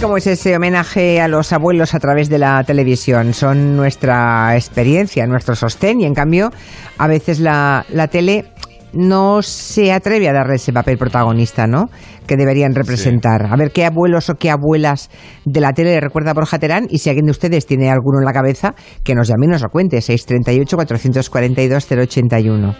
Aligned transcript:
cómo 0.00 0.16
es 0.16 0.26
ese 0.26 0.56
homenaje 0.56 1.20
a 1.20 1.28
los 1.28 1.52
abuelos 1.52 1.94
a 1.94 2.00
través 2.00 2.28
de 2.28 2.38
la 2.38 2.62
televisión. 2.64 3.32
Son 3.32 3.76
nuestra 3.76 4.54
experiencia, 4.54 5.26
nuestro 5.26 5.54
sostén 5.54 6.00
y 6.00 6.04
en 6.04 6.14
cambio 6.14 6.50
a 6.98 7.06
veces 7.06 7.40
la, 7.40 7.86
la 7.90 8.08
tele 8.08 8.44
no 8.92 9.42
se 9.42 9.92
atreve 9.92 10.28
a 10.28 10.32
darle 10.32 10.56
ese 10.56 10.72
papel 10.72 10.98
protagonista, 10.98 11.66
¿no? 11.66 11.90
Que 12.26 12.36
deberían 12.36 12.74
representar. 12.74 13.46
A 13.46 13.56
ver 13.56 13.72
qué 13.72 13.84
abuelos 13.84 14.30
o 14.30 14.34
qué 14.34 14.50
abuelas 14.50 15.10
de 15.44 15.60
la 15.60 15.72
tele 15.72 15.90
le 15.90 16.00
recuerda 16.00 16.32
a 16.32 16.34
Borja 16.34 16.58
Terán 16.58 16.88
y 16.90 16.98
si 16.98 17.08
alguien 17.08 17.26
de 17.26 17.32
ustedes 17.32 17.66
tiene 17.66 17.90
alguno 17.90 18.18
en 18.18 18.24
la 18.24 18.32
cabeza, 18.32 18.74
que 19.04 19.14
nos 19.14 19.28
llame 19.28 19.46
y 19.46 19.50
nos 19.50 19.62
lo 19.62 19.68
cuente. 19.68 19.98
638-442-081. 19.98 22.74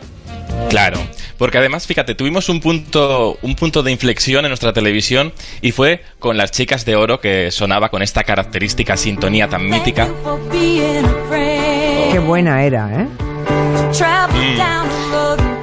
Claro, 0.68 0.98
porque 1.38 1.58
además, 1.58 1.86
fíjate, 1.86 2.14
tuvimos 2.14 2.48
un 2.48 2.60
punto, 2.60 3.38
un 3.42 3.54
punto 3.54 3.82
de 3.82 3.92
inflexión 3.92 4.44
en 4.44 4.50
nuestra 4.50 4.72
televisión 4.72 5.32
y 5.60 5.72
fue 5.72 6.02
con 6.18 6.36
las 6.36 6.50
chicas 6.50 6.84
de 6.84 6.96
oro 6.96 7.20
que 7.20 7.50
sonaba 7.50 7.88
con 7.88 8.02
esta 8.02 8.24
característica 8.24 8.96
sintonía 8.96 9.48
tan 9.48 9.68
mítica. 9.68 10.08
Qué 10.50 12.18
buena 12.18 12.64
era, 12.64 13.02
¿eh? 13.02 13.06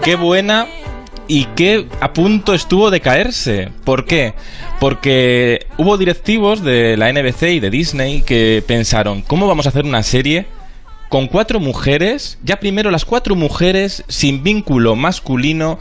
Qué 0.03 0.15
buena 0.15 0.67
y 1.27 1.45
qué 1.55 1.87
a 1.99 2.13
punto 2.13 2.53
estuvo 2.53 2.91
de 2.91 2.99
caerse. 2.99 3.69
¿Por 3.83 4.05
qué? 4.05 4.33
Porque 4.79 5.65
hubo 5.77 5.97
directivos 5.97 6.63
de 6.63 6.97
la 6.97 7.11
NBC 7.11 7.43
y 7.43 7.59
de 7.59 7.69
Disney 7.69 8.21
que 8.21 8.63
pensaron, 8.65 9.21
¿cómo 9.21 9.47
vamos 9.47 9.65
a 9.65 9.69
hacer 9.69 9.85
una 9.85 10.03
serie 10.03 10.45
con 11.09 11.27
cuatro 11.27 11.59
mujeres? 11.59 12.37
Ya 12.43 12.59
primero 12.59 12.91
las 12.91 13.05
cuatro 13.05 13.35
mujeres 13.35 14.03
sin 14.07 14.43
vínculo 14.43 14.95
masculino 14.95 15.79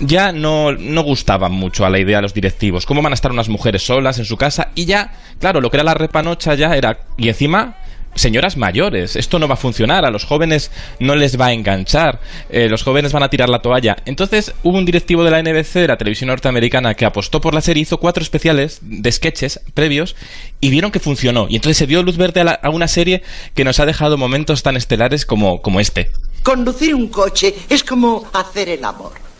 ya 0.00 0.32
no, 0.32 0.72
no 0.72 1.02
gustaban 1.02 1.52
mucho 1.52 1.84
a 1.84 1.90
la 1.90 1.98
idea 1.98 2.18
de 2.18 2.22
los 2.22 2.34
directivos. 2.34 2.86
¿Cómo 2.86 3.02
van 3.02 3.12
a 3.12 3.14
estar 3.14 3.30
unas 3.30 3.48
mujeres 3.48 3.84
solas 3.84 4.18
en 4.18 4.24
su 4.24 4.36
casa? 4.36 4.70
Y 4.74 4.84
ya, 4.84 5.12
claro, 5.38 5.60
lo 5.60 5.70
que 5.70 5.76
era 5.76 5.84
la 5.84 5.94
repanocha 5.94 6.54
ya 6.54 6.76
era... 6.76 7.00
Y 7.16 7.28
encima 7.28 7.76
señoras 8.14 8.56
mayores. 8.56 9.16
Esto 9.16 9.38
no 9.38 9.48
va 9.48 9.54
a 9.54 9.56
funcionar, 9.56 10.04
a 10.04 10.10
los 10.10 10.24
jóvenes 10.24 10.70
no 11.00 11.14
les 11.14 11.40
va 11.40 11.46
a 11.46 11.52
enganchar, 11.52 12.20
eh, 12.50 12.68
los 12.68 12.82
jóvenes 12.82 13.12
van 13.12 13.22
a 13.22 13.30
tirar 13.30 13.48
la 13.48 13.60
toalla. 13.60 13.96
Entonces 14.04 14.54
hubo 14.62 14.78
un 14.78 14.84
directivo 14.84 15.24
de 15.24 15.30
la 15.30 15.42
NBC, 15.42 15.80
de 15.80 15.88
la 15.88 15.96
televisión 15.96 16.28
norteamericana, 16.28 16.94
que 16.94 17.04
apostó 17.04 17.40
por 17.40 17.54
la 17.54 17.60
serie, 17.60 17.82
hizo 17.82 17.98
cuatro 17.98 18.22
especiales 18.22 18.78
de 18.82 19.10
sketches 19.10 19.60
previos 19.74 20.16
y 20.60 20.70
vieron 20.70 20.90
que 20.90 21.00
funcionó. 21.00 21.46
Y 21.48 21.56
entonces 21.56 21.76
se 21.76 21.86
dio 21.86 22.02
luz 22.02 22.16
verde 22.16 22.40
a, 22.40 22.60
a 22.62 22.70
una 22.70 22.88
serie 22.88 23.22
que 23.54 23.64
nos 23.64 23.80
ha 23.80 23.86
dejado 23.86 24.16
momentos 24.18 24.62
tan 24.62 24.76
estelares 24.76 25.26
como, 25.26 25.62
como 25.62 25.80
este. 25.80 26.10
Conducir 26.42 26.94
un 26.94 27.08
coche 27.08 27.54
es 27.68 27.84
como 27.84 28.28
hacer 28.32 28.68
el 28.68 28.84
amor. 28.84 29.31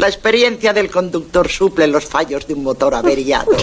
La 0.00 0.08
experiencia 0.08 0.72
del 0.72 0.90
conductor 0.90 1.46
suple 1.46 1.86
los 1.86 2.06
fallos 2.06 2.46
de 2.48 2.54
un 2.54 2.62
motor 2.62 2.94
averiado. 2.94 3.52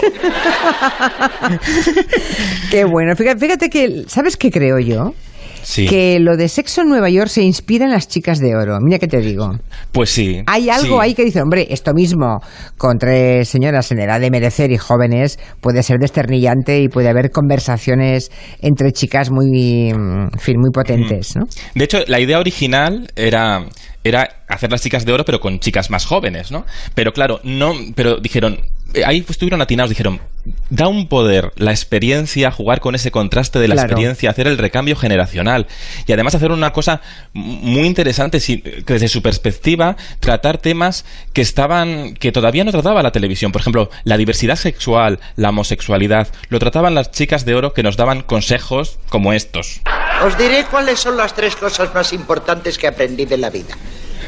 Qué 2.69 2.85
bueno. 2.85 3.15
Fíjate, 3.15 3.39
fíjate 3.39 3.69
que, 3.71 4.03
¿sabes 4.05 4.37
qué 4.37 4.51
creo 4.51 4.77
yo? 4.77 5.15
Sí. 5.63 5.87
Que 5.87 6.19
lo 6.19 6.37
de 6.37 6.47
sexo 6.47 6.81
en 6.81 6.89
Nueva 6.89 7.09
York 7.09 7.29
se 7.29 7.41
inspira 7.41 7.85
en 7.85 7.91
las 7.91 8.07
chicas 8.07 8.37
de 8.37 8.55
oro. 8.55 8.77
Mira 8.79 8.99
que 8.99 9.07
te 9.07 9.17
digo. 9.17 9.49
Pues 9.91 10.11
sí. 10.11 10.43
Hay 10.45 10.69
algo 10.69 10.97
sí. 10.97 11.01
ahí 11.01 11.15
que 11.15 11.25
dice, 11.25 11.41
hombre, 11.41 11.65
esto 11.71 11.93
mismo 11.95 12.39
con 12.77 12.99
tres 12.99 13.49
señoras 13.49 13.91
en 13.91 13.99
edad 14.01 14.21
de 14.21 14.29
merecer 14.29 14.71
y 14.71 14.77
jóvenes 14.77 15.39
puede 15.59 15.81
ser 15.81 15.97
desternillante 15.97 16.79
y 16.79 16.87
puede 16.87 17.09
haber 17.09 17.31
conversaciones 17.31 18.29
entre 18.61 18.91
chicas 18.91 19.31
muy, 19.31 19.89
en 19.89 20.29
fin, 20.37 20.57
muy 20.59 20.69
potentes, 20.69 21.35
¿no? 21.35 21.45
De 21.73 21.85
hecho, 21.85 21.97
la 22.05 22.19
idea 22.19 22.39
original 22.39 23.09
era 23.15 23.65
era 24.07 24.43
hacer 24.47 24.71
las 24.71 24.81
chicas 24.81 25.05
de 25.05 25.13
oro 25.13 25.25
pero 25.25 25.39
con 25.39 25.59
chicas 25.59 25.89
más 25.89 26.05
jóvenes, 26.05 26.51
¿no? 26.51 26.65
Pero 26.95 27.13
claro, 27.13 27.39
no, 27.43 27.73
pero 27.95 28.17
dijeron, 28.17 28.61
eh, 28.93 29.03
ahí 29.05 29.25
estuvieron 29.27 29.61
atinados, 29.61 29.89
dijeron, 29.89 30.21
da 30.69 30.87
un 30.87 31.07
poder 31.09 31.51
la 31.57 31.71
experiencia, 31.71 32.51
jugar 32.51 32.79
con 32.79 32.95
ese 32.95 33.11
contraste 33.11 33.59
de 33.59 33.67
la 33.67 33.75
Claro. 33.75 33.87
experiencia, 33.89 34.29
hacer 34.29 34.47
el 34.47 34.57
recambio 34.57 34.95
generacional 34.95 35.67
y 36.05 36.13
además 36.13 36.35
hacer 36.35 36.51
una 36.51 36.71
cosa 36.71 37.01
muy 37.33 37.85
interesante 37.85 38.39
si- 38.39 38.61
que 38.61 38.93
desde 38.93 39.09
su 39.09 39.21
perspectiva 39.21 39.97
tratar 40.21 40.57
temas 40.57 41.03
que 41.33 41.41
estaban 41.41 42.13
que 42.13 42.31
todavía 42.31 42.63
no 42.63 42.71
trataba 42.71 43.03
la 43.03 43.11
televisión, 43.11 43.51
por 43.51 43.59
ejemplo, 43.61 43.89
la 44.05 44.15
diversidad 44.17 44.55
sexual, 44.55 45.19
la 45.35 45.49
homosexualidad, 45.49 46.29
lo 46.47 46.59
trataban 46.59 46.95
las 46.95 47.11
chicas 47.11 47.43
de 47.43 47.55
oro 47.55 47.73
que 47.73 47.83
nos 47.83 47.97
daban 47.97 48.21
consejos 48.21 48.99
como 49.09 49.33
estos. 49.33 49.81
Os 50.25 50.37
diré 50.37 50.63
cuáles 50.71 50.99
son 50.99 51.17
las 51.17 51.33
tres 51.35 51.55
cosas 51.57 51.93
más 51.93 52.13
importantes 52.13 52.77
que 52.77 52.87
aprendí 52.87 53.25
de 53.25 53.37
la 53.37 53.49
vida. 53.49 53.75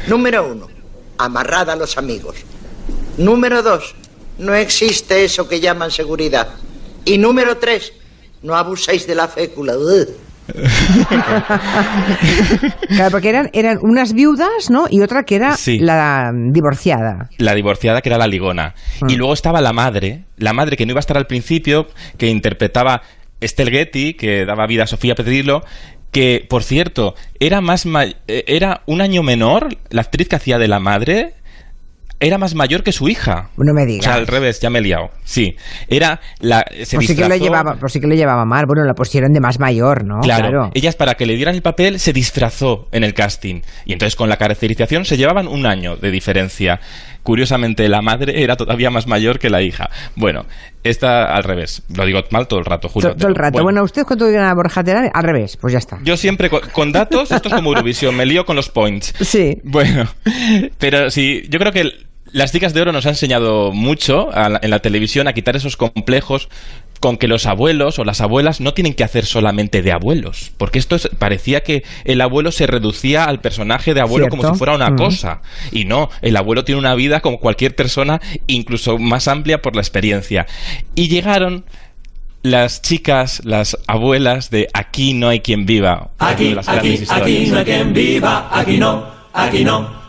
Número 0.08 0.46
uno, 0.52 0.66
amarrad 1.18 1.70
a 1.70 1.76
los 1.76 1.96
amigos. 1.98 2.36
Número 3.18 3.62
dos, 3.62 3.94
no 4.38 4.54
existe 4.54 5.24
eso 5.24 5.48
que 5.48 5.60
llaman 5.60 5.90
seguridad. 5.90 6.48
Y 7.04 7.18
número 7.18 7.56
tres, 7.58 7.92
no 8.42 8.54
abuséis 8.56 9.06
de 9.06 9.14
la 9.14 9.28
fécula. 9.28 9.76
Ugh. 9.76 10.08
Claro, 12.88 13.10
porque 13.12 13.28
eran, 13.28 13.50
eran 13.52 13.78
unas 13.82 14.12
viudas, 14.12 14.68
¿no? 14.70 14.86
Y 14.90 15.00
otra 15.02 15.22
que 15.24 15.36
era 15.36 15.56
Sí. 15.56 15.78
la 15.78 16.32
divorciada. 16.34 17.28
la 17.38 17.54
divorciada 17.54 18.00
que 18.02 18.08
era 18.08 18.18
la 18.18 18.26
ligona. 18.26 18.74
Y 19.08 19.16
luego 19.16 19.32
estaba 19.32 19.60
la 19.60 19.72
madre, 19.72 20.24
la 20.36 20.52
madre 20.52 20.76
que 20.76 20.86
no 20.86 20.90
iba 20.92 20.98
a 20.98 21.00
estar 21.06 21.16
al 21.16 21.26
principio, 21.26 21.86
que 22.18 22.26
interpretaba 22.28 23.02
Estelle 23.40 23.70
Getty, 23.70 24.14
que 24.14 24.44
daba 24.44 24.66
vida 24.66 24.84
a 24.84 24.86
Sofía 24.86 25.14
Petrillo, 25.14 25.62
que, 26.10 26.44
por 26.48 26.62
cierto, 26.62 27.14
era 27.38 27.60
más 27.60 27.86
eh, 27.86 28.44
era 28.46 28.82
un 28.86 29.00
año 29.00 29.22
menor, 29.22 29.68
la 29.90 30.02
actriz 30.02 30.28
que 30.28 30.36
hacía 30.36 30.58
de 30.58 30.68
la 30.68 30.80
madre 30.80 31.34
era 32.22 32.36
más 32.36 32.54
mayor 32.54 32.82
que 32.82 32.92
su 32.92 33.08
hija. 33.08 33.48
No 33.56 33.72
me 33.72 33.82
O 33.82 33.86
digas. 33.86 34.04
sea, 34.04 34.14
al 34.14 34.26
revés, 34.26 34.60
ya 34.60 34.68
me 34.68 34.80
he 34.80 34.82
liado. 34.82 35.08
Sí, 35.24 35.56
era 35.88 36.20
la 36.40 36.62
se 36.84 36.96
Pues 36.96 37.06
sí, 37.06 37.16
que 37.16 37.26
lo 37.26 37.34
llevaba, 37.36 37.76
pues 37.80 37.94
sí 37.94 38.00
que 38.00 38.06
lo 38.06 38.14
llevaba 38.14 38.44
mal. 38.44 38.66
Bueno, 38.66 38.84
la 38.84 38.92
pusieron 38.92 39.32
de 39.32 39.40
más 39.40 39.58
mayor, 39.58 40.04
¿no? 40.04 40.20
Claro, 40.20 40.70
ellas 40.74 40.96
para 40.96 41.14
que 41.14 41.24
le 41.24 41.34
dieran 41.34 41.54
el 41.54 41.62
papel 41.62 41.98
se 41.98 42.12
disfrazó 42.12 42.88
en 42.92 43.04
el 43.04 43.14
casting 43.14 43.62
y 43.86 43.94
entonces 43.94 44.16
con 44.16 44.28
la 44.28 44.36
caracterización 44.36 45.06
se 45.06 45.16
llevaban 45.16 45.48
un 45.48 45.64
año 45.66 45.96
de 45.96 46.10
diferencia. 46.10 46.78
Curiosamente 47.22 47.88
la 47.88 48.00
madre 48.02 48.42
era 48.42 48.56
todavía 48.56 48.90
más 48.90 49.06
mayor 49.06 49.38
que 49.38 49.50
la 49.50 49.62
hija. 49.62 49.90
Bueno, 50.16 50.46
esta 50.84 51.34
al 51.34 51.44
revés. 51.44 51.82
Lo 51.94 52.04
digo 52.06 52.20
mal 52.30 52.48
todo 52.48 52.58
el 52.60 52.64
rato, 52.64 52.88
Julio. 52.88 53.10
To- 53.10 53.16
Todo 53.16 53.28
el 53.28 53.34
rato. 53.34 53.62
Bueno, 53.62 53.82
¿usted 53.84 54.04
cuánto 54.04 54.26
digan 54.26 54.44
a 54.46 54.54
Borja 54.54 54.82
Terán? 54.82 55.10
Al 55.12 55.22
revés, 55.24 55.56
pues 55.56 55.72
ya 55.72 55.78
está. 55.78 55.98
yo 56.02 56.16
siempre 56.16 56.48
con, 56.50 56.60
con 56.72 56.92
datos, 56.92 57.30
esto 57.30 57.48
es 57.48 57.54
como 57.54 57.70
Eurovisión, 57.70 58.16
me 58.16 58.24
lío 58.26 58.44
con 58.46 58.56
los 58.56 58.68
points. 58.70 59.14
Sí. 59.20 59.58
Bueno, 59.64 60.06
pero 60.78 61.10
sí, 61.10 61.42
yo 61.48 61.58
creo 61.58 61.72
que 61.72 61.90
las 62.32 62.52
chicas 62.52 62.72
de 62.74 62.80
oro 62.80 62.92
nos 62.92 63.06
han 63.06 63.10
enseñado 63.12 63.72
mucho 63.72 64.30
la- 64.32 64.58
en 64.62 64.70
la 64.70 64.78
televisión 64.80 65.28
a 65.28 65.32
quitar 65.32 65.56
esos 65.56 65.76
complejos 65.76 66.48
con 67.00 67.16
que 67.16 67.28
los 67.28 67.46
abuelos 67.46 67.98
o 67.98 68.04
las 68.04 68.20
abuelas 68.20 68.60
no 68.60 68.74
tienen 68.74 68.94
que 68.94 69.02
hacer 69.04 69.24
solamente 69.24 69.80
de 69.82 69.90
abuelos, 69.90 70.52
porque 70.58 70.78
esto 70.78 70.96
es- 70.96 71.08
parecía 71.18 71.62
que 71.62 71.82
el 72.04 72.20
abuelo 72.20 72.52
se 72.52 72.66
reducía 72.66 73.24
al 73.24 73.40
personaje 73.40 73.94
de 73.94 74.00
abuelo 74.02 74.28
como 74.28 74.42
si 74.52 74.58
fuera 74.58 74.74
una 74.74 74.90
Mm. 74.90 74.96
cosa, 74.96 75.40
y 75.72 75.86
no, 75.86 76.10
el 76.20 76.36
abuelo 76.36 76.62
tiene 76.64 76.78
una 76.78 76.94
vida 76.94 77.20
como 77.20 77.40
cualquier 77.40 77.74
persona, 77.74 78.20
incluso 78.46 78.98
más 78.98 79.28
amplia 79.28 79.62
por 79.62 79.74
la 79.74 79.80
experiencia. 79.80 80.46
Y 80.94 81.08
llegaron 81.08 81.64
las 82.42 82.80
chicas, 82.82 83.42
las 83.44 83.76
abuelas 83.86 84.50
de 84.50 84.68
Aquí 84.72 85.12
no 85.14 85.28
hay 85.28 85.40
quien 85.40 85.66
viva. 85.66 86.10
Aquí, 86.18 86.54
las 86.54 86.68
aquí, 86.68 87.02
aquí 87.08 87.46
no 87.50 87.58
hay 87.58 87.64
quien 87.64 87.92
viva, 87.92 88.48
aquí 88.52 88.78
no, 88.78 89.06
aquí 89.32 89.64
no. 89.64 90.00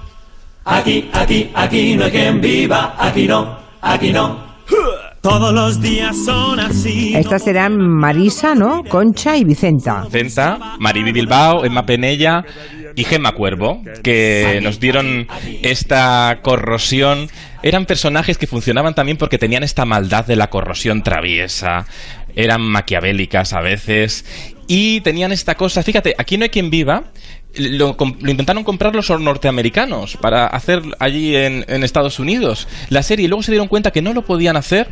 Aquí, 0.64 1.10
aquí, 1.14 1.50
aquí 1.54 1.96
no 1.96 2.06
hay 2.06 2.12
quien 2.12 2.40
viva, 2.42 2.96
aquí 3.00 3.28
no, 3.28 3.58
aquí 3.82 4.12
no. 4.14 4.51
Todos 5.22 5.54
los 5.54 5.80
días 5.80 6.18
son 6.26 6.60
así. 6.60 7.14
Estas 7.16 7.44
serán 7.44 7.78
Marisa, 7.78 8.56
¿no? 8.56 8.84
Concha 8.84 9.38
y 9.38 9.44
Vicenta. 9.44 10.06
Vicenta, 10.12 10.58
Mariby 10.80 11.12
Bilbao, 11.12 11.64
Emma 11.64 11.86
Penella 11.86 12.44
y 12.96 13.04
Gemma 13.04 13.34
Cuervo, 13.34 13.84
que 14.02 14.60
nos 14.64 14.80
dieron 14.80 15.28
esta 15.62 16.40
corrosión. 16.42 17.28
Eran 17.62 17.86
personajes 17.86 18.40
que 18.40 18.48
funcionaban 18.48 18.96
también 18.96 19.20
porque 19.20 19.38
tenían 19.38 19.62
esta 19.62 19.86
maldad 19.86 20.26
de 20.26 20.36
la 20.36 20.50
corrosión 20.50 21.04
traviesa. 21.04 21.86
Eran 22.36 22.64
maquiavélicas 22.64 23.54
a 23.54 23.62
veces. 23.62 24.26
Y 24.74 25.02
tenían 25.02 25.34
esta 25.34 25.56
cosa, 25.56 25.84
fíjate, 25.84 26.16
aquí 26.18 26.38
no 26.38 26.44
hay 26.44 26.50
quien 26.50 26.70
viva. 26.70 27.04
Lo, 27.58 27.98
lo 28.22 28.32
intentaron 28.32 28.64
comprar 28.64 28.96
los 28.96 29.10
norteamericanos 29.10 30.16
para 30.16 30.48
hacer 30.48 30.82
allí 31.00 31.36
en, 31.36 31.66
en 31.68 31.84
Estados 31.84 32.18
Unidos 32.18 32.66
la 32.88 33.04
serie 33.04 33.26
y 33.26 33.28
luego 33.28 33.44
se 33.44 33.52
dieron 33.52 33.68
cuenta 33.68 33.92
que 33.92 34.02
no 34.02 34.14
lo 34.14 34.24
podían 34.24 34.56
hacer 34.56 34.88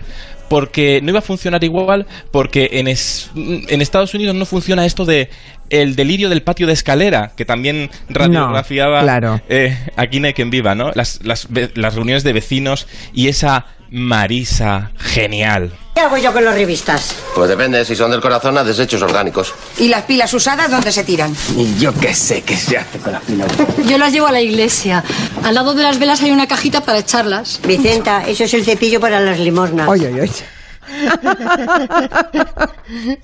porque 0.50 1.00
no 1.02 1.12
iba 1.12 1.20
a 1.20 1.22
funcionar 1.22 1.64
igual 1.64 2.06
porque 2.32 2.70
en, 2.74 2.90
es- 2.90 3.32
en 3.36 3.82
Estados 3.82 4.14
Unidos 4.14 4.36
no 4.36 4.46
funciona 4.46 4.86
esto 4.86 5.06
de 5.06 5.30
el 5.70 5.96
delirio 5.96 6.28
del 6.28 6.42
patio 6.42 6.68
de 6.68 6.74
escalera 6.74 7.32
que 7.38 7.46
también 7.46 7.90
radiografiaba 8.10 9.04
claro. 9.04 9.42
eh, 9.48 9.78
aquí 9.96 10.20
no 10.20 10.28
hay 10.28 10.34
quien 10.34 10.50
viva 10.50 10.76
no 10.76 10.92
las, 10.96 11.24
las, 11.24 11.48
las 11.76 11.96
reuniones 11.96 12.26
de 12.26 12.34
vecinos 12.34 12.88
y 13.14 13.30
esa 13.30 13.68
Marisa 13.90 14.92
genial 14.98 15.72
¿Qué 16.00 16.06
hago 16.06 16.18
yo 16.18 16.32
con 16.32 16.46
las 16.46 16.56
revistas? 16.56 17.14
Pues 17.36 17.50
depende, 17.50 17.84
si 17.84 17.94
son 17.94 18.10
del 18.12 18.22
corazón 18.22 18.58
a 18.58 18.64
desechos 18.64 19.02
orgánicos. 19.02 19.54
¿Y 19.80 19.90
las 19.90 20.04
pilas 20.04 20.34
usadas 20.34 20.72
dónde 20.72 20.94
se 20.94 21.04
tiran? 21.04 21.36
Y 21.58 21.78
yo 21.78 21.94
qué 21.94 22.14
sé 22.14 22.42
qué 22.42 22.56
se 22.56 22.78
hace 22.78 23.00
con 23.00 23.12
la 23.12 23.20
pila. 23.20 23.46
Yo 23.86 23.98
las 23.98 24.14
llevo 24.14 24.28
a 24.28 24.32
la 24.32 24.40
iglesia. 24.40 25.04
Al 25.44 25.54
lado 25.54 25.74
de 25.74 25.84
las 25.84 26.00
velas 26.00 26.24
hay 26.24 26.32
una 26.32 26.48
cajita 26.48 26.80
para 26.80 27.00
echarlas. 27.00 27.60
Vicenta, 27.68 28.26
eso 28.26 28.46
es 28.46 28.54
el 28.54 28.64
cepillo 28.64 29.02
para 29.02 29.20
las 29.20 29.40
limosnas. 29.40 29.90
Oye, 29.90 30.08
oye, 30.08 30.22
oye. 30.22 30.46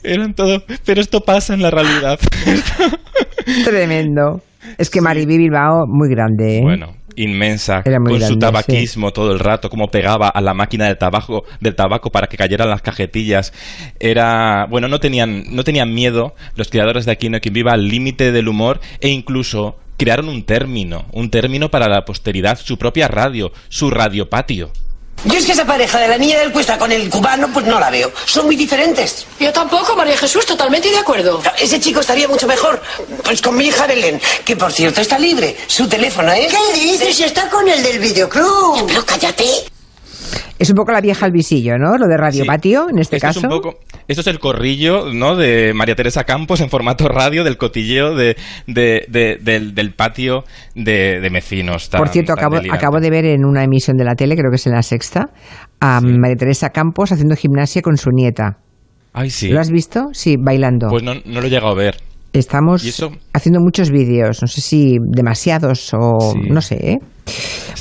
Eran 0.03 0.33
todo. 0.33 0.61
Pero 0.83 0.99
esto 0.99 1.21
pasa 1.21 1.53
en 1.53 1.61
la 1.61 1.71
realidad. 1.71 2.19
Tremendo. 3.63 4.41
Es 4.77 4.89
que 4.89 4.99
Mariby 4.99 5.37
Bilbao, 5.37 5.85
muy 5.87 6.09
grande, 6.09 6.57
¿eh? 6.57 6.61
Bueno, 6.61 6.87
inmensa, 7.15 7.83
con 7.83 8.21
su 8.21 8.37
tabaquismo 8.37 9.11
todo 9.11 9.31
el 9.31 9.39
rato, 9.39 9.69
como 9.69 9.89
pegaba 9.89 10.29
a 10.29 10.41
la 10.41 10.53
máquina 10.53 10.85
del 10.85 10.97
tabaco, 10.97 11.45
del 11.59 11.75
tabaco 11.75 12.11
para 12.11 12.27
que 12.27 12.37
cayeran 12.37 12.69
las 12.69 12.81
cajetillas. 12.81 13.53
Era, 13.99 14.67
bueno, 14.69 14.87
no 14.87 14.99
tenían, 14.99 15.43
no 15.55 15.63
tenían 15.63 15.93
miedo 15.93 16.35
los 16.55 16.69
creadores 16.69 17.05
de 17.05 17.15
Aquí 17.15 17.29
no 17.29 17.35
hay 17.35 17.41
quien 17.41 17.53
viva 17.53 17.71
al 17.71 17.87
límite 17.87 18.31
del 18.31 18.47
humor 18.47 18.81
e 18.99 19.09
incluso 19.09 19.77
crearon 19.97 20.27
un 20.27 20.43
término, 20.43 21.05
un 21.13 21.29
término 21.29 21.71
para 21.71 21.87
la 21.87 22.05
posteridad, 22.05 22.59
su 22.59 22.77
propia 22.77 23.07
radio, 23.07 23.51
su 23.69 23.89
radiopatio. 23.89 24.71
Yo 25.23 25.39
es 25.39 25.45
que 25.45 25.53
esa 25.53 25.65
pareja 25.65 25.99
de 25.99 26.07
la 26.07 26.17
niña 26.17 26.37
del 26.37 26.51
Cuesta 26.51 26.77
con 26.77 26.91
el 26.91 27.09
cubano, 27.09 27.47
pues 27.51 27.65
no 27.65 27.79
la 27.79 27.89
veo. 27.89 28.11
Son 28.25 28.45
muy 28.45 28.55
diferentes. 28.55 29.25
Yo 29.39 29.51
tampoco, 29.51 29.95
María 29.95 30.15
Jesús, 30.17 30.45
totalmente 30.45 30.89
de 30.89 30.97
acuerdo. 30.97 31.41
Ese 31.59 31.79
chico 31.79 32.01
estaría 32.01 32.27
mucho 32.27 32.45
mejor. 32.47 32.79
Pues 33.23 33.41
con 33.41 33.55
mi 33.57 33.65
hija 33.65 33.87
Belén, 33.87 34.21
que 34.43 34.55
por 34.55 34.71
cierto 34.71 35.01
está 35.01 35.17
libre. 35.17 35.55
Su 35.65 35.87
teléfono 35.87 36.31
es. 36.31 36.53
¿Qué 36.53 36.79
dices? 36.79 37.19
Está 37.21 37.49
con 37.49 37.67
el 37.67 37.81
del 37.81 37.99
videoclub. 37.99 38.85
Pero 38.87 39.03
cállate. 39.05 39.45
Es 40.59 40.69
un 40.69 40.75
poco 40.75 40.91
la 40.91 41.01
vieja 41.01 41.25
al 41.25 41.31
visillo, 41.31 41.77
¿no? 41.77 41.97
Lo 41.97 42.07
de 42.07 42.17
Radio 42.17 42.43
Sí. 42.43 42.47
Patio, 42.47 42.87
en 42.89 42.99
este 42.99 43.17
esto 43.17 43.27
caso. 43.27 43.39
Es 43.39 43.43
un 43.45 43.49
poco, 43.49 43.79
esto 44.07 44.21
es 44.21 44.27
el 44.27 44.39
corrillo, 44.39 45.13
¿no? 45.13 45.35
De 45.35 45.73
María 45.73 45.95
Teresa 45.95 46.23
Campos 46.23 46.61
en 46.61 46.69
formato 46.69 47.07
radio, 47.07 47.43
del 47.43 47.57
cotilleo 47.57 48.15
de, 48.15 48.35
de- 48.67 49.05
de- 49.09 49.37
del, 49.41 49.73
del 49.75 49.93
patio 49.93 50.43
de, 50.75 51.19
de 51.19 51.29
Mecinos. 51.29 51.89
tan- 51.89 51.99
Por 51.99 52.09
cierto, 52.09 52.33
acabo, 52.33 52.99
de 52.99 53.09
ver 53.09 53.25
en 53.25 53.45
una 53.45 53.63
emisión 53.63 53.97
de 53.97 54.03
la 54.05 54.15
tele, 54.15 54.35
creo 54.35 54.49
que 54.51 54.57
es 54.57 54.67
en 54.67 54.73
la 54.73 54.83
sexta, 54.83 55.29
a 55.79 56.01
María 56.01 56.35
Teresa 56.35 56.69
Campos 56.69 57.11
haciendo 57.11 57.35
gimnasia 57.35 57.81
con 57.81 57.97
su 57.97 58.09
nieta. 58.11 58.57
Ay, 59.13 59.29
sí. 59.29 59.49
¿Lo 59.49 59.59
has 59.59 59.71
visto? 59.71 60.07
Sí, 60.13 60.35
bailando. 60.37 60.87
Pues 60.89 61.03
no, 61.03 61.13
no 61.13 61.41
lo 61.41 61.47
he 61.47 61.49
llegado 61.49 61.71
a 61.71 61.75
ver. 61.75 61.95
Estamos 62.33 62.83
haciendo 63.33 63.61
muchos 63.61 63.89
vídeos, 63.89 64.41
no 64.41 64.47
sé 64.49 64.59
si 64.59 64.97
demasiados 64.99 65.93
o 65.93 66.33
Sí. 66.33 66.49
no 66.49 66.61
sé. 66.61 66.75
¿eh? 66.91 66.97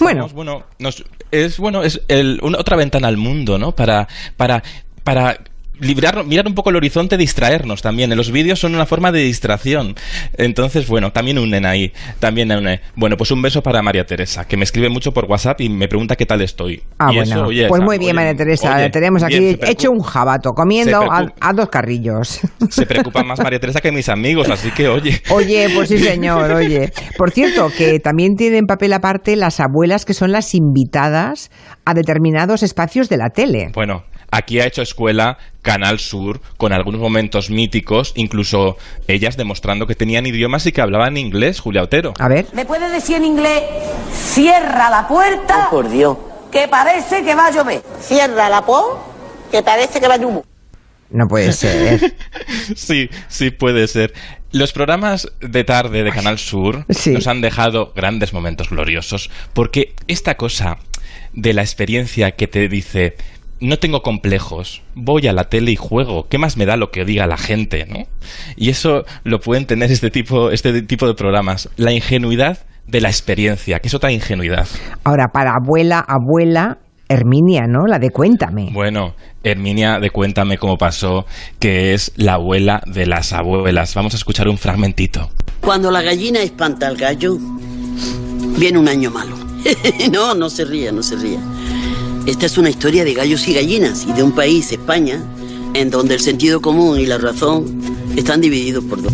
Bueno, 0.01 0.29
bueno, 0.33 0.63
nos- 0.79 1.05
es 1.33 1.59
bueno, 1.59 1.83
es 1.83 2.01
el- 2.07 2.39
una, 2.43 2.59
otra 2.59 2.77
ventana 2.77 3.09
al 3.09 3.17
mundo, 3.17 3.59
¿no? 3.59 3.73
Para, 3.73 4.07
para, 4.37 4.63
para 5.03 5.39
librar, 5.81 6.25
mirar 6.25 6.47
un 6.47 6.55
poco 6.55 6.71
el 6.71 6.77
horizonte, 6.77 7.17
distraernos 7.17 7.83
también. 7.83 8.11
En 8.11 8.17
los 8.19 8.31
vídeos 8.31 8.61
son 8.61 8.75
una 8.75 8.87
forma 8.87 9.13
de 9.13 9.21
distracción. 9.21 9.95
Entonces, 10.37 10.87
bueno, 10.89 11.11
también 11.13 11.39
unen 11.39 11.67
ahí, 11.67 11.93
también 12.21 12.51
unen. 12.53 12.81
Bueno, 12.97 13.17
pues 13.17 13.31
un 13.31 13.43
beso 13.43 13.63
para 13.63 13.83
María 13.83 14.05
Teresa, 14.05 14.47
que 14.47 14.57
me 14.57 14.65
escribe 14.65 14.89
mucho 14.89 15.13
por 15.13 15.25
WhatsApp 15.27 15.61
y 15.61 15.69
me 15.69 15.89
pregunta 15.89 16.17
qué 16.17 16.27
tal 16.27 16.41
estoy. 16.43 16.83
ah, 16.99 17.09
Y 17.13 17.17
bueno. 17.17 17.23
eso, 17.37 17.45
oye, 17.47 17.67
pues 17.69 17.79
esa- 17.81 17.85
muy 17.87 17.99
bien, 17.99 18.11
oye, 18.17 18.25
María 18.25 18.35
Teresa. 18.37 18.77
oye, 18.77 18.91
tenemos 18.91 19.23
aquí 19.23 19.39
bien, 19.39 19.59
hecho 19.67 19.91
un 19.91 20.01
jabato, 20.01 20.51
comiendo 20.53 21.01
a, 21.11 21.27
a 21.41 21.53
dos 21.53 21.69
carrillos. 21.69 22.41
Se 22.71 22.87
preocupa 22.87 23.23
más 23.23 23.39
María 23.41 23.59
Teresa 23.61 23.81
que 23.81 23.93
mis 23.93 24.09
amigos, 24.09 24.49
así 24.51 24.71
que 24.71 24.89
oye. 24.89 25.21
Oye, 25.31 25.69
pues 25.75 25.89
sí, 25.89 25.99
señor, 25.99 26.53
oye. 26.53 26.93
Por 27.17 27.31
cierto, 27.31 27.71
que 27.77 27.99
también 28.01 28.35
tienen 28.37 28.67
papel 28.67 28.93
aparte 28.93 29.37
las 29.37 29.61
abuelas 29.61 30.05
que 30.05 30.15
son 30.15 30.33
las 30.33 30.55
invitadas 30.55 31.51
a 31.85 31.95
determinados 31.95 32.63
espacios 32.63 33.09
de 33.09 33.17
la 33.17 33.29
tele. 33.31 33.69
Bueno, 33.75 34.05
aquí 34.37 34.61
ha 34.61 34.67
hecho 34.67 34.83
escuela 34.83 35.39
Canal 35.63 35.99
Sur 35.99 36.41
con 36.57 36.73
algunos 36.73 37.01
momentos 37.01 37.51
míticos, 37.51 38.13
incluso 38.17 38.77
ellas 39.09 39.37
demostrando 39.37 39.87
que 39.87 39.95
tenían 39.95 40.27
idiomas 40.27 40.67
y 40.67 40.73
que 40.73 40.81
hablaban 40.81 41.17
inglés, 41.17 41.61
Julia 41.61 41.83
Otero. 41.83 42.13
A 42.19 42.29
ver. 42.29 42.47
¿Me 42.53 42.65
puede 42.67 42.89
decir 42.91 43.17
en 43.17 43.25
inglés, 43.25 43.63
cierra 44.13 44.91
la 44.91 45.07
puerta, 45.09 45.69
Por 45.71 45.89
Dios. 45.89 46.17
que 46.53 46.69
parece 46.69 47.25
que 47.25 47.35
va 47.35 47.47
a 47.47 47.51
llover? 47.51 47.83
Cierra 48.01 48.49
la 48.49 48.63
po, 48.65 49.03
que 49.51 49.63
parece 49.63 50.01
que 50.01 50.09
va 50.09 50.15
a 50.15 50.19
humo. 50.19 50.45
No 51.11 51.27
puede 51.29 51.53
ser. 51.53 52.15
Sí, 52.77 53.09
sí 53.29 53.51
puede 53.51 53.87
ser. 53.89 54.13
Los 54.53 54.73
programas 54.73 55.29
de 55.41 55.65
tarde 55.65 56.03
de 56.03 56.11
Canal 56.11 56.39
Sur 56.39 56.85
Sí. 56.89 57.11
nos 57.11 57.27
han 57.27 57.41
dejado 57.41 57.93
grandes 57.95 58.33
momentos 58.33 58.71
gloriosos, 58.71 59.31
porque 59.53 59.95
esta 60.09 60.37
cosa 60.37 60.79
de 61.33 61.53
la 61.53 61.63
experiencia 61.63 62.33
que 62.33 62.47
te 62.47 62.69
dice, 62.69 63.17
no 63.61 63.79
tengo 63.79 64.03
complejos, 64.03 64.83
voy 64.95 65.27
a 65.27 65.33
la 65.33 65.45
tele 65.45 65.73
y 65.73 65.77
juego, 65.77 66.27
¿qué 66.29 66.39
más 66.39 66.57
me 66.57 66.67
da 66.67 66.77
lo 66.77 66.91
que 66.91 67.05
diga 67.05 67.27
la 67.27 67.37
gente, 67.37 67.87
no? 67.87 68.07
Y 68.57 68.71
eso 68.71 69.05
lo 69.23 69.41
pueden 69.41 69.67
tener 69.67 69.91
este 69.91 70.11
tipo, 70.11 70.51
este 70.51 70.83
tipo 70.83 71.07
de 71.07 71.15
programas, 71.15 71.69
la 71.77 71.93
ingenuidad 71.93 72.59
de 72.87 73.01
la 73.01 73.09
experiencia, 73.09 73.81
que 73.81 73.89
es 73.89 73.95
otra 73.95 74.13
ingenuidad. 74.13 74.67
Ahora, 75.05 75.29
para 75.33 75.53
abuela, 75.55 76.05
abuela, 76.07 76.79
Herminia, 77.09 77.67
¿no? 77.69 77.87
La 77.87 77.99
de 77.99 78.11
Cuéntame. 78.11 78.71
Bueno, 78.73 79.15
Herminia 79.43 79.99
de 80.01 80.11
Cuéntame 80.11 80.59
cómo 80.59 80.77
pasó, 80.77 81.27
que 81.59 81.95
es 81.95 82.13
la 82.17 82.35
abuela 82.35 82.83
de 82.87 83.07
las 83.07 83.33
abuelas. 83.33 83.95
Vamos 83.95 84.15
a 84.15 84.17
escuchar 84.17 84.49
un 84.49 84.59
fragmentito. 84.59 85.31
Cuando 85.61 85.91
la 85.91 86.03
gallina 86.03 86.41
espanta 86.41 86.87
al 86.89 86.97
gallo, 86.97 87.37
viene 88.59 88.79
un 88.79 88.89
año 88.89 89.11
malo. 89.11 89.37
no, 90.13 90.35
no 90.35 90.51
se 90.51 90.65
ría, 90.65 90.93
no 90.93 91.03
se 91.03 91.17
ría. 91.17 91.41
Esta 92.27 92.47
es 92.47 92.57
una 92.57 92.71
historia 92.71 93.05
de 93.05 93.13
gallos 93.13 93.47
y 93.49 93.55
gallinas 93.55 94.07
y 94.09 94.13
de 94.15 94.23
un 94.23 94.33
país, 94.33 94.73
España, 94.73 95.23
en 95.75 95.91
donde 95.91 96.15
el 96.15 96.21
sentido 96.21 96.63
común 96.63 96.99
y 96.99 97.05
la 97.05 97.19
razón 97.19 97.67
están 98.17 98.41
divididos 98.41 98.83
por 98.85 99.03
dos. 99.03 99.13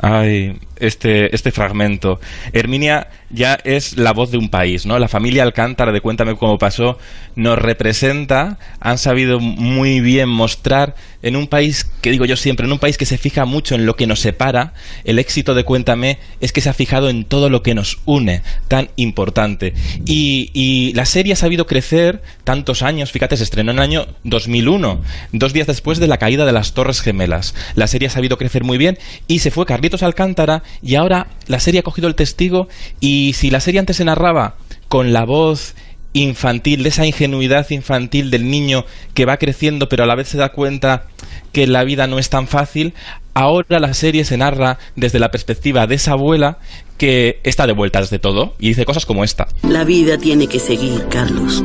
Ay, 0.00 0.58
este, 0.80 1.34
este 1.34 1.52
fragmento. 1.52 2.20
Herminia 2.52 3.08
ya 3.30 3.58
es 3.64 3.96
la 3.96 4.12
voz 4.12 4.30
de 4.30 4.38
un 4.38 4.48
país, 4.48 4.86
¿no? 4.86 4.98
La 4.98 5.08
familia 5.08 5.42
Alcántara 5.42 5.92
de 5.92 6.00
Cuéntame 6.00 6.36
cómo 6.36 6.58
pasó 6.58 6.98
nos 7.36 7.58
representa, 7.58 8.58
han 8.80 8.98
sabido 8.98 9.38
muy 9.38 10.00
bien 10.00 10.28
mostrar 10.28 10.94
en 11.22 11.36
un 11.36 11.46
país, 11.46 11.90
que 12.00 12.10
digo 12.10 12.24
yo 12.24 12.36
siempre, 12.36 12.66
en 12.66 12.72
un 12.72 12.78
país 12.78 12.96
que 12.96 13.06
se 13.06 13.18
fija 13.18 13.44
mucho 13.44 13.74
en 13.74 13.86
lo 13.86 13.96
que 13.96 14.06
nos 14.06 14.20
separa, 14.20 14.72
el 15.04 15.18
éxito 15.18 15.54
de 15.54 15.64
Cuéntame 15.64 16.18
es 16.40 16.52
que 16.52 16.60
se 16.60 16.68
ha 16.68 16.74
fijado 16.74 17.10
en 17.10 17.24
todo 17.24 17.50
lo 17.50 17.62
que 17.62 17.74
nos 17.74 17.98
une, 18.04 18.42
tan 18.68 18.88
importante. 18.96 19.74
Y, 20.06 20.50
y 20.54 20.92
la 20.94 21.04
serie 21.04 21.32
ha 21.32 21.36
sabido 21.36 21.66
crecer 21.66 22.22
tantos 22.44 22.82
años, 22.82 23.12
fíjate, 23.12 23.36
se 23.36 23.44
estrenó 23.44 23.72
en 23.72 23.78
el 23.78 23.82
año 23.82 24.06
2001, 24.24 25.02
dos 25.32 25.52
días 25.52 25.66
después 25.66 25.98
de 25.98 26.06
la 26.06 26.18
caída 26.18 26.46
de 26.46 26.52
las 26.52 26.72
Torres 26.72 27.00
Gemelas. 27.00 27.54
La 27.74 27.86
serie 27.86 28.08
ha 28.08 28.12
sabido 28.12 28.38
crecer 28.38 28.64
muy 28.64 28.78
bien 28.78 28.98
y 29.26 29.40
se 29.40 29.50
fue 29.50 29.66
Carlitos 29.66 30.02
Alcántara 30.02 30.62
y 30.82 30.94
ahora 30.94 31.28
la 31.46 31.60
serie 31.60 31.80
ha 31.80 31.82
cogido 31.82 32.08
el 32.08 32.14
testigo 32.14 32.68
y 33.00 33.32
si 33.34 33.50
la 33.50 33.60
serie 33.60 33.80
antes 33.80 33.96
se 33.96 34.04
narraba 34.04 34.56
con 34.88 35.12
la 35.12 35.24
voz 35.24 35.74
infantil, 36.12 36.82
de 36.82 36.88
esa 36.88 37.06
ingenuidad 37.06 37.68
infantil 37.70 38.30
del 38.30 38.50
niño 38.50 38.84
que 39.14 39.26
va 39.26 39.36
creciendo 39.36 39.88
pero 39.88 40.04
a 40.04 40.06
la 40.06 40.14
vez 40.14 40.28
se 40.28 40.38
da 40.38 40.50
cuenta 40.50 41.06
que 41.52 41.66
la 41.66 41.84
vida 41.84 42.06
no 42.06 42.18
es 42.18 42.30
tan 42.30 42.46
fácil, 42.48 42.94
ahora 43.34 43.78
la 43.78 43.94
serie 43.94 44.24
se 44.24 44.36
narra 44.36 44.78
desde 44.96 45.18
la 45.18 45.30
perspectiva 45.30 45.86
de 45.86 45.96
esa 45.96 46.12
abuela 46.12 46.58
que 46.96 47.40
está 47.44 47.66
de 47.66 47.72
vueltas 47.72 48.10
de 48.10 48.18
todo 48.18 48.54
y 48.58 48.68
dice 48.68 48.84
cosas 48.84 49.06
como 49.06 49.24
esta. 49.24 49.46
La 49.62 49.84
vida 49.84 50.18
tiene 50.18 50.48
que 50.48 50.58
seguir, 50.58 51.06
Carlos. 51.08 51.62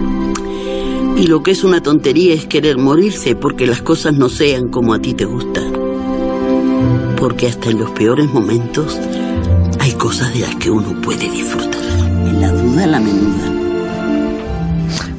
Y 1.18 1.28
lo 1.28 1.44
que 1.44 1.52
es 1.52 1.64
una 1.64 1.82
tontería 1.82 2.34
es 2.34 2.46
querer 2.46 2.78
morirse 2.78 3.36
porque 3.36 3.68
las 3.68 3.82
cosas 3.82 4.14
no 4.14 4.30
sean 4.30 4.70
como 4.70 4.94
a 4.94 5.00
ti 5.00 5.14
te 5.14 5.26
gustan. 5.26 5.73
Porque 7.24 7.48
hasta 7.48 7.70
en 7.70 7.80
los 7.80 7.90
peores 7.92 8.28
momentos 8.34 9.00
hay 9.80 9.94
cosas 9.94 10.34
de 10.34 10.42
las 10.42 10.56
que 10.56 10.70
uno 10.70 11.00
puede 11.02 11.30
disfrutar. 11.30 11.80
En 12.28 12.42
la 12.42 12.50
duda, 12.52 12.86
la 12.86 13.00
menuda. 13.00 13.50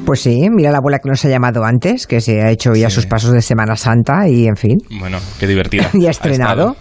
Pues 0.05 0.19
sí, 0.21 0.47
mira 0.51 0.69
la 0.69 0.77
abuela 0.77 0.99
que 0.99 1.09
nos 1.09 1.25
ha 1.25 1.29
llamado 1.29 1.63
antes, 1.65 2.05
que 2.05 2.21
se 2.21 2.43
ha 2.43 2.51
hecho 2.51 2.73
ya 2.75 2.91
sus 2.91 3.07
pasos 3.07 3.31
de 3.31 3.41
Semana 3.41 3.75
Santa 3.75 4.27
y, 4.29 4.45
en 4.45 4.55
fin, 4.55 4.77
Bueno, 4.99 5.17
qué 5.39 5.47
divertida. 5.47 5.89
y 5.95 6.05
ha 6.05 6.11
estrenado. 6.11 6.75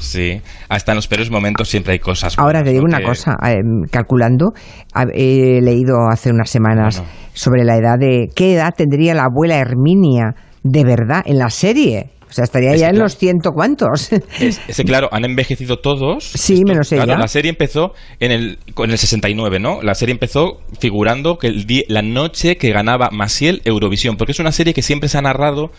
Sí, 0.00 0.40
hasta 0.68 0.90
en 0.90 0.96
los 0.96 1.06
peores 1.06 1.30
momentos 1.30 1.68
siempre 1.68 1.92
hay 1.92 2.00
cosas. 2.00 2.36
Ahora 2.36 2.58
buenas, 2.58 2.64
te 2.64 2.70
digo 2.72 2.82
¿no? 2.82 2.88
una 2.88 2.98
Que- 2.98 3.04
cosa, 3.04 3.36
eh, 3.48 3.54
calculando, 3.92 4.52
a- 4.92 5.04
he 5.14 5.60
leído 5.62 6.08
hace 6.10 6.30
unas 6.32 6.50
semanas 6.50 6.96
Bueno. 6.98 7.12
sobre 7.34 7.64
la 7.64 7.76
edad 7.76 7.98
de 8.00 8.30
qué 8.34 8.54
edad 8.54 8.74
tendría 8.76 9.14
la 9.14 9.26
abuela 9.26 9.58
Herminia 9.58 10.34
de 10.64 10.82
verdad 10.84 11.22
en 11.24 11.38
la 11.38 11.50
serie. 11.50 12.10
O 12.28 12.32
sea, 12.32 12.44
estaría 12.44 12.72
Es 12.72 12.80
ya 12.80 12.86
en 12.88 12.94
claro. 12.94 13.04
los 13.04 13.16
ciento 13.16 13.50
cuantos. 13.52 14.12
Es, 14.40 14.60
es 14.68 14.76
que, 14.76 14.84
claro, 14.84 15.08
han 15.12 15.24
envejecido 15.24 15.76
todos. 15.78 16.24
Sí, 16.24 16.62
menos 16.66 16.88
Claro, 16.88 17.04
ella. 17.12 17.18
la 17.18 17.28
serie 17.28 17.50
empezó 17.50 17.92
en 18.20 18.32
el, 18.32 18.58
en 18.76 18.90
el 18.90 18.98
69, 18.98 19.58
¿no? 19.60 19.80
La 19.82 19.94
serie 19.94 20.12
empezó 20.12 20.58
figurando 20.80 21.38
que 21.38 21.46
el 21.46 21.66
di- 21.66 21.84
la 21.88 22.02
noche 22.02 22.56
que 22.56 22.70
ganaba 22.72 23.10
Masiel 23.12 23.62
Eurovisión, 23.64 24.16
porque 24.16 24.32
es 24.32 24.40
una 24.40 24.52
serie 24.52 24.74
que 24.74 24.82
siempre 24.82 25.08
se 25.08 25.18
ha 25.18 25.22
narrado 25.22 25.70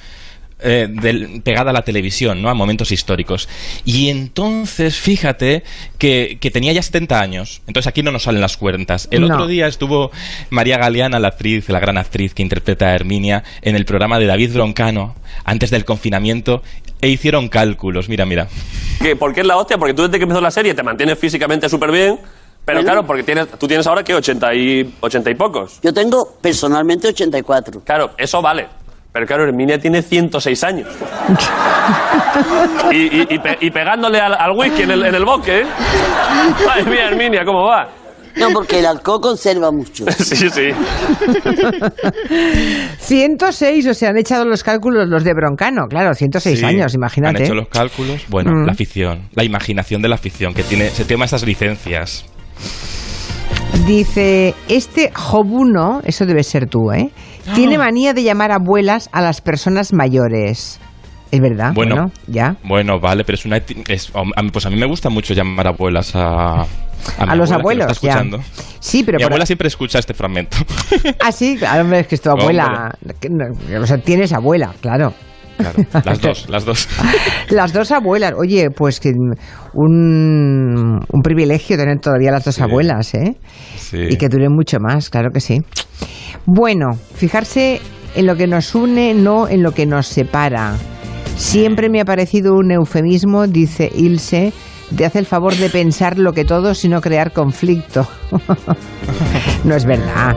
eh, 0.60 0.88
del- 0.90 1.42
pegada 1.44 1.70
a 1.70 1.74
la 1.74 1.84
televisión, 1.84 2.42
¿no? 2.42 2.50
A 2.50 2.54
momentos 2.54 2.92
históricos. 2.92 3.48
Y 3.86 4.10
entonces, 4.10 4.96
fíjate 4.96 5.64
que, 5.98 6.38
que 6.42 6.50
tenía 6.52 6.74
ya 6.74 6.82
70 6.82 7.20
años. 7.20 7.62
Entonces 7.68 7.88
aquí 7.88 8.02
no 8.04 8.12
nos 8.12 8.24
salen 8.24 8.42
las 8.42 8.58
cuentas. 8.58 9.08
El 9.12 9.28
No. 9.28 9.34
otro 9.36 9.48
día 9.48 9.68
estuvo 9.68 10.12
María 10.50 10.78
Galeana, 10.78 11.20
la 11.20 11.28
actriz, 11.30 11.70
la 11.70 11.80
gran 11.80 11.98
actriz 11.98 12.34
que 12.34 12.42
interpreta 12.44 12.88
a 12.88 12.96
Herminia, 12.96 13.44
en 13.62 13.76
el 13.76 13.86
programa 13.86 14.18
de 14.20 14.26
David 14.26 14.54
Broncano, 14.54 15.16
antes 15.44 15.70
del 15.70 15.86
confinamiento, 15.86 16.64
e 17.02 17.10
hicieron 17.10 17.48
cálculos. 17.50 18.10
Mira, 18.10 18.26
mira. 18.26 18.48
¿Qué? 19.02 19.16
¿Por 19.16 19.34
qué 19.34 19.42
es 19.42 19.48
la 19.48 19.58
hostia? 19.58 19.78
Porque 19.78 19.94
tú 19.94 20.04
desde 20.04 20.18
que 20.18 20.24
empezó 20.24 20.42
la 20.42 20.50
serie 20.52 20.74
te 20.74 20.82
mantienes 20.82 21.20
físicamente 21.20 21.70
súper 21.70 21.92
bien, 21.92 22.20
pero 22.66 22.82
claro, 22.84 23.06
porque 23.06 23.24
tienes, 23.24 23.48
tú 23.60 23.68
tienes 23.68 23.86
ahora 23.88 24.04
que 24.04 24.14
80 24.16 24.54
y, 24.56 24.94
80 25.00 25.30
y 25.30 25.36
pocos. 25.36 25.80
Yo 25.84 25.94
tengo 25.94 26.38
personalmente 26.42 27.08
84. 27.08 27.82
Claro, 27.86 28.12
eso 28.18 28.42
vale. 28.42 28.68
Pero 29.18 29.26
claro, 29.26 29.44
Herminia 29.46 29.80
tiene 29.80 30.04
106 30.04 30.64
años. 30.64 30.88
y, 32.92 32.98
y- 32.98 33.28
y 33.32 33.40
pe- 33.40 33.58
y 33.62 33.72
pegándole 33.72 34.20
al, 34.20 34.36
al 34.36 34.52
whisky 34.56 34.84
en 34.84 34.92
el, 34.92 35.06
en 35.08 35.16
el 35.16 35.26
bosque, 35.26 35.62
¿eh? 35.62 35.66
Madre 36.68 36.84
mía, 36.84 37.08
Herminia, 37.08 37.44
¿cómo 37.44 37.64
va? 37.64 37.90
No, 38.36 38.50
porque 38.54 38.78
el 38.78 38.86
alcohol 38.86 39.20
conserva 39.20 39.72
mucho. 39.72 40.06
sí, 40.12 40.48
sí. 40.52 40.70
106, 43.00 43.88
o 43.88 43.94
sea, 43.96 44.10
han 44.10 44.18
echado 44.18 44.46
los 44.46 44.64
cálculos 44.64 45.08
los 45.10 45.24
de 45.24 45.34
Broncano, 45.34 45.88
claro, 45.90 46.14
106 46.14 46.60
Sí, 46.60 46.64
años, 46.66 46.94
imagínate. 46.94 47.38
Han 47.38 47.44
hecho 47.44 47.56
los 47.56 47.68
cálculos. 47.70 48.22
Bueno, 48.28 48.52
Mm. 48.52 48.66
la 48.68 48.74
ficción, 48.76 49.30
la 49.34 49.44
imaginación 49.44 50.04
de 50.04 50.10
la 50.10 50.18
ficción, 50.20 50.54
que 50.54 50.62
tiene, 50.62 50.90
se 50.90 51.06
toma 51.06 51.26
esas 51.26 51.44
licencias. 51.44 52.24
Dice, 53.86 54.54
este 54.68 55.12
Jobuno, 55.14 56.02
eso 56.04 56.26
debe 56.26 56.44
ser 56.44 56.68
tú, 56.68 56.92
¿eh? 56.92 57.10
Ah. 57.48 57.54
Tiene 57.56 57.78
manía 57.78 58.14
de 58.14 58.24
llamar 58.24 58.52
abuelas 58.52 59.10
a 59.14 59.22
las 59.22 59.40
personas 59.42 59.94
mayores. 59.94 60.80
¿Es 61.32 61.40
verdad? 61.42 61.72
Bueno, 61.74 62.12
ya. 62.28 62.56
Bueno, 62.64 63.00
vale, 63.00 63.24
pero 63.24 63.36
es 63.36 63.46
una. 63.46 63.58
es- 63.58 64.12
pues 64.52 64.66
a 64.66 64.70
mí 64.70 64.76
me 64.78 64.86
gusta 64.88 65.10
mucho 65.10 65.34
llamar 65.34 65.68
abuelas 65.68 66.16
a. 66.16 66.62
A, 67.18 67.26
mi 67.26 67.38
los 67.38 67.52
abuela, 67.52 67.52
que 67.52 67.52
lo 67.52 67.56
abuelos, 67.60 67.92
está 67.92 68.02
ya. 68.08 68.12
escuchando. 68.14 68.42
Sí, 68.80 69.04
pero 69.04 69.18
Mi 69.20 69.24
abuela 69.24 69.46
siempre 69.46 69.68
escucha 69.68 70.00
este 70.00 70.14
fragmento. 70.14 70.58
Ah, 71.24 71.32
sí, 71.32 71.56
claro, 71.58 71.94
es 71.96 72.08
que 72.08 72.16
es 72.16 72.22
tu 72.22 72.30
abuela. 72.32 72.98
O 73.82 73.86
sea, 73.86 73.98
tienes 74.00 74.34
abuela, 74.34 74.74
claro. 74.82 75.14
Claro, 75.58 75.84
las 76.06 76.22
dos, 76.22 76.50
las 76.50 76.66
dos. 76.66 76.88
Las 77.50 77.74
dos 77.74 77.92
abuelas. 77.92 78.34
Oye, 78.38 78.70
pues 78.70 79.00
que 79.00 79.10
un, 79.74 81.00
un 81.12 81.22
privilegio 81.24 81.78
tener 81.78 82.00
todavía 82.00 82.32
las 82.32 82.44
dos 82.46 82.60
abuelas, 82.62 83.14
¿eh? 83.14 83.38
Sí. 83.76 83.98
Y 84.10 84.18
que 84.18 84.30
duren 84.30 84.54
mucho 84.54 84.78
más, 84.80 85.10
claro 85.10 85.30
que 85.34 85.40
sí. 85.40 85.62
Bueno, 86.46 86.98
fijarse 87.16 87.82
en 88.16 88.26
lo 88.26 88.36
que 88.36 88.48
nos 88.48 88.76
une, 88.76 89.14
no 89.14 89.48
en 89.48 89.64
lo 89.64 89.72
que 89.72 89.86
nos 89.86 90.08
separa. 90.08 90.76
Siempre 91.36 91.90
me 91.90 92.02
ha 92.02 92.06
parecido 92.06 92.56
un 92.56 92.72
eufemismo, 92.72 93.48
dice 93.48 93.92
Ilse, 93.96 94.54
de 94.90 95.06
hacer 95.06 95.20
el 95.20 95.26
favor 95.26 95.56
de 95.56 95.70
pensar 95.70 96.18
lo 96.18 96.34
que 96.34 96.46
todos 96.46 96.84
y 96.84 96.90
no 96.90 97.02
crear 97.02 97.32
conflicto. 97.32 98.08
no 99.64 99.76
es 99.76 99.86
verdad. 99.86 100.36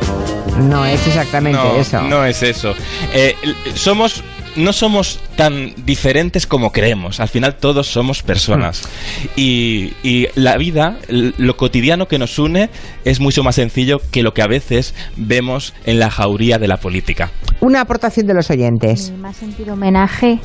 No 0.69 0.85
es 0.85 1.07
exactamente 1.07 1.59
no, 1.63 1.77
eso. 1.77 2.03
No 2.03 2.25
es 2.25 2.43
eso. 2.43 2.75
Eh, 3.15 3.35
somos. 3.75 4.23
No 4.57 4.73
somos 4.73 5.21
tan 5.37 5.73
diferentes 5.85 6.47
como 6.47 6.73
creemos. 6.73 7.21
Al 7.21 7.29
final 7.29 7.57
todos 7.57 7.87
somos 7.87 8.23
personas. 8.23 8.83
Mm. 8.83 9.27
Y, 9.37 9.93
y 10.03 10.27
la 10.35 10.57
vida, 10.57 10.99
lo 11.09 11.57
cotidiano 11.57 12.07
que 12.07 12.19
nos 12.19 12.39
une, 12.39 12.71
es 13.05 13.21
mucho 13.21 13.43
más 13.43 13.57
sencillo 13.57 14.01
que 14.11 14.23
lo 14.23 14.35
que 14.35 14.43
a 14.43 14.47
veces 14.47 14.95
vemos 15.17 15.75
en 15.85 15.99
la 15.99 16.11
jauría 16.11 16.59
de 16.59 16.69
la 16.69 16.79
política. 16.79 17.31
Una 17.61 17.83
aportación 17.83 18.27
de 18.27 18.35
los 18.35 18.51
oyentes. 18.51 19.13
Me 19.21 19.29
ha 19.29 19.33
sentido 19.33 19.75
homenaje 19.75 20.39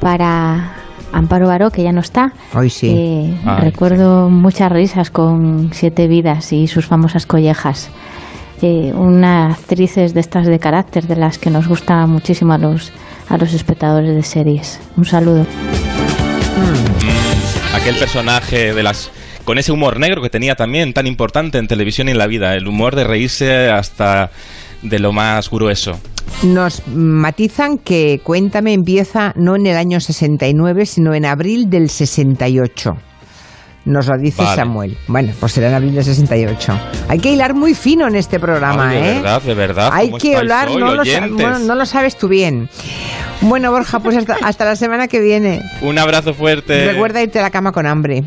para 0.00 0.76
Amparo 1.12 1.46
Baró, 1.46 1.70
que 1.70 1.82
ya 1.82 1.92
no 1.92 2.00
está. 2.00 2.32
Hoy 2.54 2.70
sí. 2.70 2.88
Eh, 2.88 3.40
Ay, 3.44 3.64
recuerdo 3.70 4.28
muchas 4.28 4.70
risas 4.70 5.10
con 5.10 5.70
Siete 5.72 6.08
Vidas 6.08 6.52
y 6.52 6.66
sus 6.66 6.86
famosas 6.86 7.26
collejas. 7.26 7.90
Eh, 8.62 8.92
una 8.94 9.52
actrices 9.52 10.14
de 10.14 10.20
estas 10.20 10.46
de 10.46 10.58
carácter, 10.58 11.06
de 11.06 11.16
las 11.16 11.38
que 11.38 11.50
nos 11.50 11.68
gusta 11.68 12.06
muchísimo 12.06 12.54
a 12.54 12.58
los, 12.58 12.92
a 13.28 13.38
los 13.38 13.52
espectadores 13.52 14.14
de 14.14 14.22
series. 14.22 14.80
Un 14.96 15.04
saludo. 15.04 15.46
Aquel 17.74 17.96
personaje 17.96 18.72
de 18.72 18.82
las 18.82 19.10
con 19.44 19.58
ese 19.58 19.70
humor 19.70 20.00
negro 20.00 20.22
que 20.22 20.28
tenía 20.28 20.56
también 20.56 20.92
tan 20.92 21.06
importante 21.06 21.58
en 21.58 21.68
televisión 21.68 22.08
y 22.08 22.10
en 22.10 22.18
la 22.18 22.26
vida, 22.26 22.54
el 22.54 22.66
humor 22.66 22.96
de 22.96 23.04
reírse 23.04 23.70
hasta 23.70 24.30
de 24.82 24.98
lo 24.98 25.12
más 25.12 25.50
grueso. 25.50 25.98
Nos 26.42 26.86
matizan 26.88 27.78
que 27.78 28.20
Cuéntame 28.22 28.72
empieza 28.72 29.32
no 29.36 29.54
en 29.54 29.66
el 29.66 29.76
año 29.76 30.00
69, 30.00 30.84
sino 30.84 31.14
en 31.14 31.24
abril 31.24 31.70
del 31.70 31.88
68. 31.88 32.96
Nos 33.86 34.08
lo 34.08 34.18
dice 34.18 34.42
Vale. 34.42 34.56
Samuel. 34.56 34.96
Bueno, 35.06 35.32
pues 35.40 35.52
será 35.52 35.68
en 35.68 35.74
abril 35.74 35.94
del 35.94 36.04
68. 36.04 36.78
Hay 37.08 37.18
que 37.20 37.30
hilar 37.32 37.54
muy 37.54 37.72
fino 37.72 38.06
en 38.08 38.16
este 38.16 38.38
programa, 38.40 38.88
Ay, 38.90 38.96
de 39.00 39.10
¿eh? 39.10 39.14
verdad, 39.14 39.42
de 39.42 39.54
verdad. 39.54 39.90
Hay 39.92 40.06
¿cómo 40.08 40.18
que 40.18 40.36
hoy, 40.36 40.46
no 40.76 40.94
lo, 40.94 40.96
sa- 40.96 41.00
oyentes? 41.02 41.30
bueno, 41.32 41.58
no 41.60 41.74
lo 41.76 41.86
sabes 41.86 42.18
tú 42.18 42.26
bien. 42.26 42.68
Bueno, 43.42 43.70
Borja, 43.70 44.00
pues 44.00 44.16
hasta, 44.16 44.34
hasta 44.42 44.64
la 44.64 44.74
semana 44.76 45.06
que 45.06 45.20
viene. 45.20 45.62
Un 45.82 45.98
abrazo 45.98 46.34
fuerte. 46.34 46.90
Recuerda 46.90 47.22
irte 47.22 47.38
a 47.38 47.42
la 47.42 47.50
cama 47.50 47.70
con 47.70 47.86
hambre. 47.86 48.24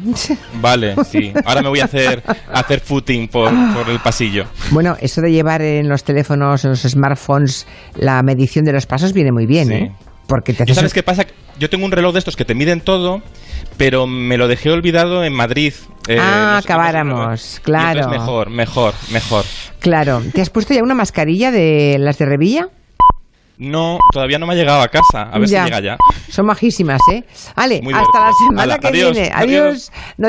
Vale, 0.61 0.95
sí. 1.09 1.33
Ahora 1.43 1.61
me 1.61 1.67
voy 1.69 1.81
a 1.81 1.85
hacer, 1.85 2.23
a 2.25 2.59
hacer 2.59 2.79
footing 2.79 3.27
por, 3.27 3.51
por 3.73 3.89
el 3.89 3.99
pasillo. 3.99 4.45
Bueno, 4.71 4.95
eso 5.01 5.19
de 5.21 5.31
llevar 5.31 5.61
en 5.61 5.89
los 5.89 6.05
teléfonos, 6.05 6.63
en 6.63 6.69
los 6.71 6.81
smartphones, 6.83 7.67
la 7.95 8.23
medición 8.23 8.63
de 8.63 8.71
los 8.71 8.85
pasos 8.85 9.11
viene 9.11 9.31
muy 9.33 9.45
bien, 9.45 9.67
Sí. 9.67 9.73
¿eh? 9.73 9.91
Porque 10.27 10.53
te 10.53 10.59
¿Yo 10.59 10.63
haces 10.71 10.75
sabes 10.75 10.93
qué 10.93 11.01
pasa? 11.03 11.25
Yo 11.59 11.69
tengo 11.69 11.85
un 11.85 11.91
reloj 11.91 12.13
de 12.13 12.19
estos 12.19 12.35
que 12.35 12.45
te 12.45 12.55
miden 12.55 12.81
todo, 12.81 13.21
pero 13.77 14.07
me 14.07 14.37
lo 14.37 14.47
dejé 14.47 14.69
olvidado 14.71 15.23
en 15.23 15.33
Madrid. 15.33 15.73
Eh, 16.07 16.17
Ah, 16.19 16.53
no 16.55 16.61
sé 16.61 16.65
acabáramos, 16.67 17.59
claro. 17.63 17.99
entonces 17.99 18.19
mejor, 18.19 18.49
mejor, 18.49 18.93
mejor. 19.11 19.45
Claro. 19.79 20.23
¿Te 20.33 20.41
has 20.41 20.49
puesto 20.49 20.73
ya 20.73 20.81
una 20.81 20.95
mascarilla 20.95 21.51
de 21.51 21.97
las 21.99 22.17
de 22.17 22.25
Revilla? 22.25 22.69
No, 23.57 23.99
todavía 24.13 24.39
no 24.39 24.47
me 24.47 24.53
ha 24.53 24.55
llegado 24.55 24.81
a 24.81 24.87
casa. 24.87 25.23
A 25.23 25.37
ver 25.37 25.49
Ya. 25.49 25.65
si 25.65 25.69
llega 25.69 25.81
ya. 25.81 25.97
Son 26.29 26.45
majísimas, 26.45 27.01
¿eh? 27.11 27.25
Vale, 27.57 27.81
hasta 27.93 28.19
la 28.27 28.31
semana 28.47 28.77
que 28.79 28.87
adiós, 28.87 29.11
viene. 29.11 29.31
adiós. 29.35 29.91